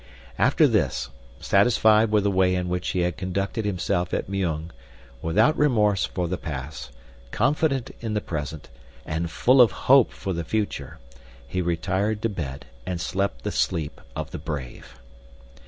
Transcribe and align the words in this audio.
After 0.39 0.65
this, 0.65 1.11
satisfied 1.39 2.09
with 2.09 2.23
the 2.23 2.31
way 2.31 2.55
in 2.55 2.69
which 2.69 2.87
he 2.89 3.01
had 3.01 3.17
conducted 3.17 3.65
himself 3.65 4.15
at 4.15 4.27
Meung, 4.27 4.71
without 5.21 5.55
remorse 5.55 6.05
for 6.05 6.27
the 6.27 6.39
past, 6.39 6.91
confident 7.29 7.91
in 7.99 8.15
the 8.15 8.19
present, 8.19 8.69
and 9.05 9.29
full 9.29 9.61
of 9.61 9.71
hope 9.85 10.11
for 10.11 10.33
the 10.33 10.43
future, 10.43 10.97
he 11.47 11.61
retired 11.61 12.19
to 12.23 12.29
bed 12.29 12.65
and 12.83 12.99
slept 12.99 13.43
the 13.43 13.51
sleep 13.51 14.01
of 14.15 14.31
the 14.31 14.39
brave. 14.39 14.97